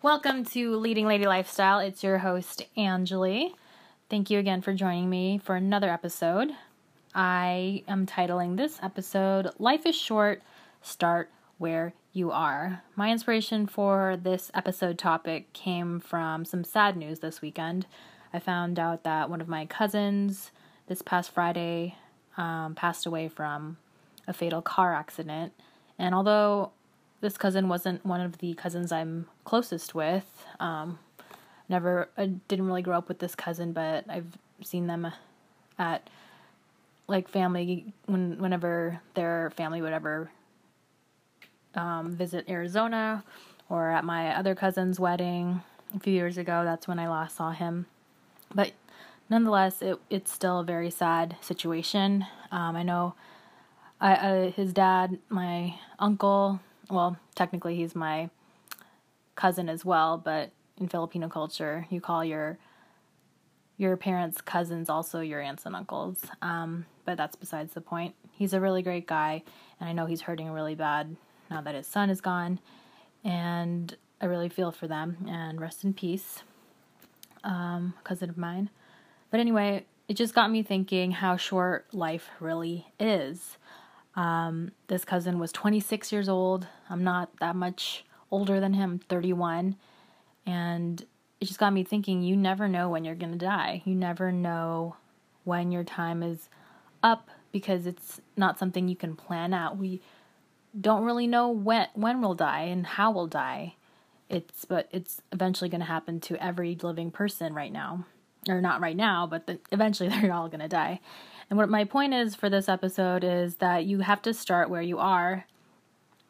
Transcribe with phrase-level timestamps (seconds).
[0.00, 1.80] Welcome to Leading Lady Lifestyle.
[1.80, 3.56] It's your host, Angeli.
[4.08, 6.52] Thank you again for joining me for another episode.
[7.16, 10.40] I am titling this episode Life is Short,
[10.82, 12.84] Start Where You Are.
[12.94, 17.84] My inspiration for this episode topic came from some sad news this weekend.
[18.32, 20.52] I found out that one of my cousins
[20.86, 21.96] this past Friday
[22.36, 23.78] um, passed away from
[24.28, 25.54] a fatal car accident.
[25.98, 26.70] And although
[27.20, 30.44] this cousin wasn't one of the cousins I'm closest with.
[30.60, 30.98] Um,
[31.68, 35.12] never, I didn't really grow up with this cousin, but I've seen them
[35.78, 36.08] at
[37.06, 40.30] like family when whenever their family would ever
[41.74, 43.24] um, visit Arizona
[43.68, 45.62] or at my other cousin's wedding
[45.94, 46.64] a few years ago.
[46.64, 47.86] That's when I last saw him.
[48.54, 48.72] But
[49.30, 52.26] nonetheless, it it's still a very sad situation.
[52.50, 53.14] Um, I know
[54.00, 58.30] I, his dad, my uncle, well, technically he's my
[59.34, 62.58] cousin as well, but in Filipino culture, you call your
[63.76, 66.24] your parents' cousins also your aunts and uncles.
[66.42, 68.14] Um, but that's besides the point.
[68.32, 69.42] He's a really great guy,
[69.78, 71.16] and I know he's hurting really bad
[71.50, 72.58] now that his son is gone.
[73.24, 75.26] And I really feel for them.
[75.28, 76.42] And rest in peace,
[77.44, 78.70] um, cousin of mine.
[79.30, 83.58] But anyway, it just got me thinking how short life really is.
[84.18, 86.66] Um, this cousin was 26 years old.
[86.90, 89.76] I'm not that much older than him, 31.
[90.44, 91.06] And
[91.40, 93.80] it just got me thinking you never know when you're going to die.
[93.84, 94.96] You never know
[95.44, 96.48] when your time is
[97.00, 99.78] up because it's not something you can plan out.
[99.78, 100.02] We
[100.78, 103.76] don't really know when when we'll die and how we'll die.
[104.28, 108.04] It's but it's eventually going to happen to every living person right now.
[108.48, 111.00] Or not right now, but the, eventually they're all going to die.
[111.50, 114.82] And what my point is for this episode is that you have to start where
[114.82, 115.46] you are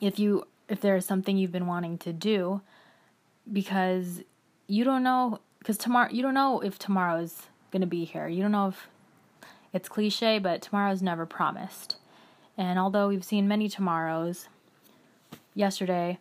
[0.00, 2.60] if you if there is something you've been wanting to do
[3.52, 4.22] because
[4.68, 8.28] you don't know because tomorrow you don't know if tomorrow's going to be here.
[8.28, 8.88] You don't know if
[9.72, 11.96] it's cliche, but tomorrow's never promised.
[12.56, 14.48] And although we've seen many tomorrows,
[15.54, 16.18] yesterday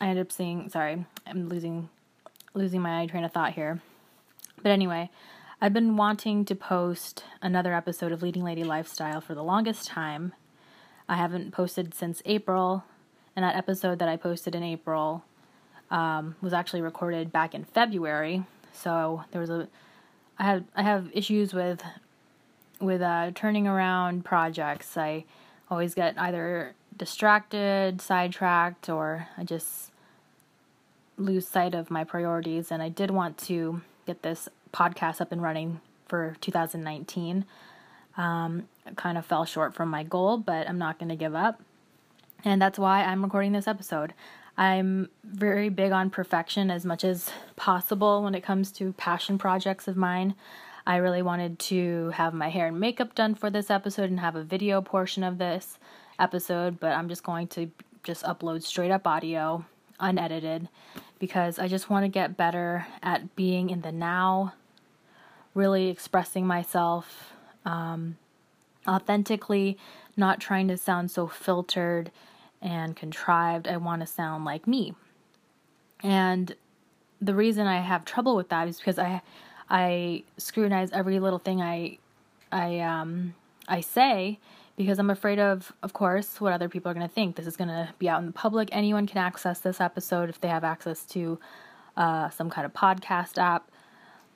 [0.00, 1.88] I ended up seeing sorry, I'm losing
[2.54, 3.80] losing my train of thought here.
[4.62, 5.10] But anyway,
[5.60, 10.32] I've been wanting to post another episode of Leading Lady Lifestyle for the longest time.
[11.08, 12.84] I haven't posted since April,
[13.34, 15.24] and that episode that I posted in April
[15.90, 18.44] um, was actually recorded back in February.
[18.72, 19.68] So there was a,
[20.38, 21.82] I had I have issues with
[22.80, 24.96] with uh, turning around projects.
[24.96, 25.24] I
[25.70, 29.90] always get either distracted, sidetracked, or I just
[31.18, 32.70] lose sight of my priorities.
[32.70, 37.44] And I did want to get this podcast up and running for 2019.
[38.16, 41.60] Um, kind of fell short from my goal, but I'm not going to give up.
[42.44, 44.14] And that's why I'm recording this episode.
[44.56, 49.86] I'm very big on perfection as much as possible when it comes to passion projects
[49.86, 50.34] of mine.
[50.84, 54.34] I really wanted to have my hair and makeup done for this episode and have
[54.34, 55.78] a video portion of this
[56.18, 57.70] episode, but I'm just going to
[58.02, 59.64] just upload straight up audio,
[60.00, 60.68] unedited,
[61.18, 64.54] because I just want to get better at being in the now
[65.54, 67.32] really expressing myself
[67.64, 68.16] um,
[68.86, 69.76] authentically,
[70.16, 72.10] not trying to sound so filtered
[72.62, 73.68] and contrived.
[73.68, 74.94] I want to sound like me.
[76.02, 76.54] And
[77.20, 79.22] the reason I have trouble with that is because I
[79.70, 81.98] I scrutinize every little thing I
[82.50, 83.34] I um
[83.66, 84.38] I say
[84.78, 87.36] because I'm afraid of of course what other people are going to think.
[87.36, 88.70] This is going to be out in the public.
[88.72, 91.38] Anyone can access this episode if they have access to
[91.96, 93.68] uh, some kind of podcast app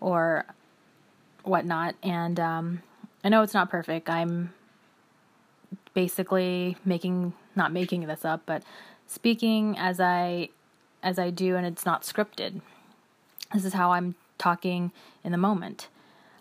[0.00, 0.44] or
[1.44, 1.94] whatnot.
[2.02, 2.82] And um,
[3.22, 4.10] I know it's not perfect.
[4.10, 4.52] I'm
[5.94, 8.64] basically making not making this up, but
[9.06, 10.48] speaking as I
[11.04, 12.60] as I do, and it's not scripted.
[13.54, 14.90] This is how I'm talking
[15.22, 15.88] in the moment.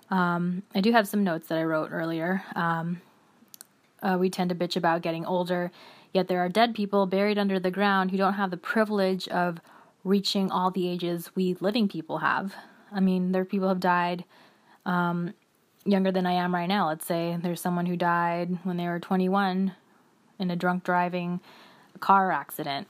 [0.09, 2.44] Um, I do have some notes that I wrote earlier.
[2.56, 3.01] Um,
[4.01, 5.72] uh, we tend to bitch about getting older,
[6.13, 9.59] yet there are dead people buried under the ground who don't have the privilege of
[10.03, 12.56] reaching all the ages we living people have.
[12.92, 14.25] I mean, there are people who have died
[14.86, 15.33] um,
[15.86, 16.88] younger than I am right now.
[16.88, 19.74] Let's say there's someone who died when they were 21
[20.39, 21.39] in a drunk driving
[22.00, 22.88] car accident,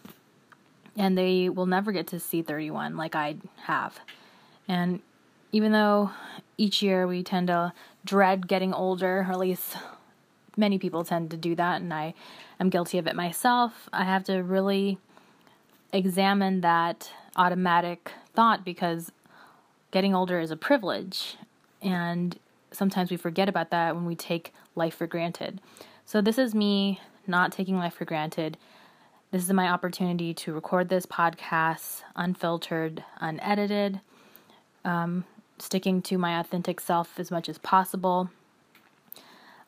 [0.97, 3.99] and they will never get to see 31 like I have.
[4.67, 5.01] And
[5.51, 6.11] even though
[6.57, 7.73] each year we tend to
[8.05, 9.75] dread getting older, or at least
[10.57, 12.13] many people tend to do that, and I
[12.59, 14.97] am guilty of it myself, I have to really
[15.93, 19.11] examine that automatic thought because
[19.91, 21.35] getting older is a privilege
[21.81, 22.37] and
[22.71, 25.59] sometimes we forget about that when we take life for granted.
[26.05, 28.57] So, this is me not taking life for granted
[29.31, 34.01] this is my opportunity to record this podcast unfiltered, unedited,
[34.83, 35.23] um,
[35.57, 38.29] sticking to my authentic self as much as possible.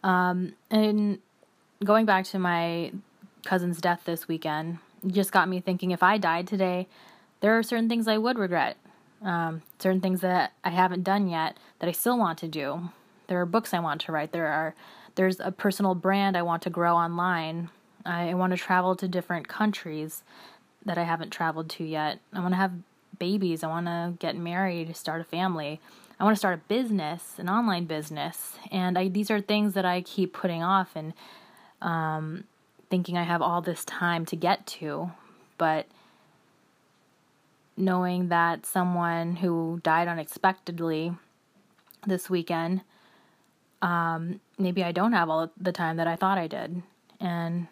[0.04, 1.20] Um, and
[1.84, 2.92] going back to my
[3.46, 6.88] cousin's death this weekend, just got me thinking if I died today,
[7.42, 8.78] there are certain things I would regret.
[9.22, 12.90] Um, certain things that I haven't done yet that I still want to do.
[13.28, 14.34] There are books I want to write.
[14.34, 14.76] There are
[15.16, 17.70] there's a personal brand I want to grow online.
[18.06, 20.24] I want to travel to different countries
[20.86, 22.20] that I haven't traveled to yet.
[22.34, 22.74] I want to have
[23.20, 23.64] babies.
[23.64, 25.80] I want to get married, start a family.
[26.24, 28.58] I want to start a business, an online business.
[28.72, 31.12] And I, these are things that I keep putting off and
[31.82, 32.46] um,
[32.90, 35.12] thinking I have all this time to get to.
[35.58, 35.86] But
[37.76, 41.12] knowing that someone who died unexpectedly
[42.08, 42.84] this weekend,
[43.82, 46.84] um, maybe I don't have all the time that I thought I did.
[47.20, 47.68] And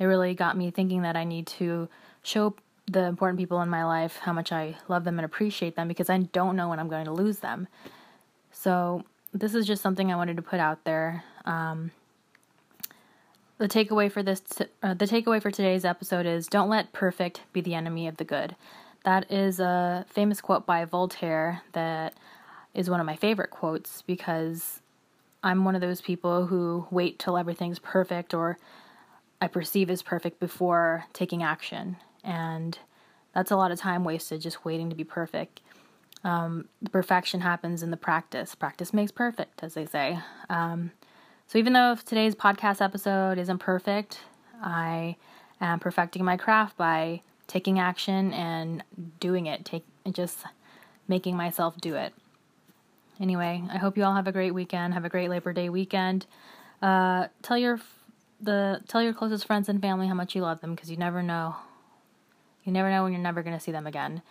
[0.00, 1.88] it really got me thinking that I need to
[2.24, 2.56] show
[2.86, 6.10] the important people in my life how much I love them and appreciate them because
[6.10, 7.68] I don't know when I'm going to lose them.
[8.50, 11.24] So, this is just something I wanted to put out there.
[11.46, 11.90] Um,
[13.56, 14.42] the takeaway for this,
[14.82, 18.24] uh, the takeaway for today's episode is: don't let perfect be the enemy of the
[18.24, 18.56] good.
[19.04, 22.14] That is a famous quote by Voltaire that
[22.74, 24.80] is one of my favorite quotes because
[25.42, 28.58] I'm one of those people who wait till everything's perfect or
[29.40, 31.96] I perceive as perfect before taking action.
[32.24, 32.78] And
[33.34, 35.60] that's a lot of time wasted just waiting to be perfect.
[36.24, 38.54] Um, the perfection happens in the practice.
[38.54, 40.18] Practice makes perfect, as they say.
[40.48, 40.92] Um,
[41.46, 44.20] so even though today's podcast episode isn't perfect,
[44.62, 45.16] I
[45.60, 48.84] am perfecting my craft by taking action and
[49.20, 50.38] doing it, take just
[51.08, 52.14] making myself do it.
[53.20, 54.94] Anyway, I hope you all have a great weekend.
[54.94, 56.26] Have a great Labor Day weekend.
[56.80, 57.80] Uh, tell your
[58.40, 61.22] the tell your closest friends and family how much you love them because you never
[61.22, 61.54] know.
[62.64, 64.22] You never know when you're never going to see them again.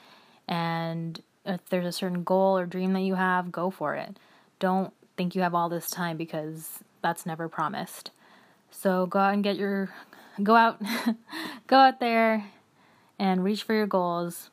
[0.47, 4.17] And if there's a certain goal or dream that you have, go for it.
[4.59, 8.11] Don't think you have all this time because that's never promised.
[8.69, 9.89] So go out and get your
[10.41, 10.81] go out
[11.67, 12.45] go out there
[13.19, 14.49] and reach for your goals.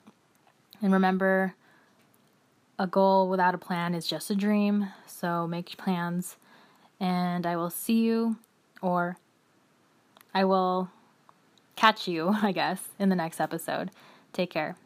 [0.82, 1.54] And remember,
[2.78, 4.88] a goal without a plan is just a dream.
[5.06, 6.36] So make plans.
[7.00, 8.36] And I will see you,
[8.82, 9.16] or
[10.34, 10.90] I will
[11.78, 13.90] catch you, I guess, in the next episode.
[14.32, 14.76] Take care.